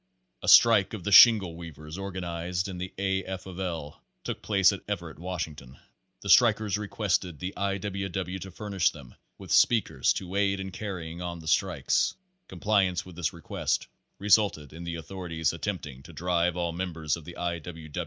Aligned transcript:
A 0.41 0.47
strike 0.47 0.95
of 0.95 1.03
the 1.03 1.11
shingle 1.11 1.55
weavers 1.55 1.95
organized 1.99 2.67
in 2.67 2.79
the 2.79 2.91
A. 2.97 3.23
F. 3.23 3.45
of 3.45 3.59
L. 3.59 4.01
took 4.23 4.41
place 4.41 4.73
at 4.73 4.81
Everett, 4.87 5.19
Washington. 5.19 5.77
The 6.21 6.27
strik 6.27 6.59
ers 6.59 6.75
requested 6.75 7.37
the 7.37 7.55
I. 7.55 7.77
W. 7.77 8.09
W. 8.09 8.39
to 8.39 8.49
furnish 8.49 8.89
them 8.89 9.13
with 9.37 9.51
speak 9.51 9.91
ers 9.91 10.11
to 10.13 10.35
aid 10.35 10.59
in 10.59 10.71
carrying 10.71 11.21
on 11.21 11.37
the 11.37 11.47
strike. 11.47 11.91
Compliance 12.47 13.05
with 13.05 13.15
this 13.15 13.31
request 13.31 13.85
resulted 14.17 14.73
in 14.73 14.85
the 14.85 14.95
authorities 14.95 15.53
attempting 15.53 16.01
to 16.01 16.13
drive 16.13 16.57
all 16.57 16.71
members 16.71 17.15
of 17.15 17.23
the 17.23 17.37
I. 17.37 17.61